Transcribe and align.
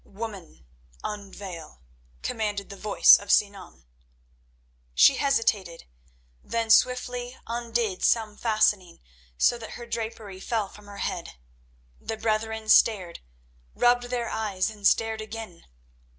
"Woman, 0.03 0.65
unveil," 1.03 1.83
commanded 2.23 2.71
the 2.71 2.75
voice 2.75 3.17
of 3.17 3.29
Sinan. 3.31 3.85
She 4.95 5.17
hesitated, 5.17 5.85
then 6.43 6.71
swiftly 6.71 7.37
undid 7.45 8.03
some 8.03 8.35
fastening, 8.35 8.99
so 9.37 9.59
that 9.59 9.73
her 9.73 9.85
drapery 9.85 10.39
fell 10.39 10.69
from 10.69 10.87
her 10.87 10.97
head. 11.05 11.35
The 11.99 12.17
brethren 12.17 12.67
stared, 12.67 13.19
rubbed 13.75 14.05
their 14.05 14.27
eyes, 14.27 14.71
and 14.71 14.87
stared 14.87 15.21
again. 15.21 15.67